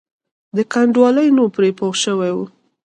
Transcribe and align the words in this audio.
د 0.55 0.57
کنډوالې 0.71 1.25
نوم 1.35 1.49
پرې 1.55 1.69
پوخ 1.79 1.93
شوی 2.03 2.31
وو. 2.35 2.45